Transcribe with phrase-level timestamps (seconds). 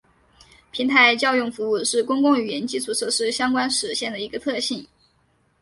[0.71, 4.83] 平台叫用服务是公共语言基础设施相关实现的一个特性。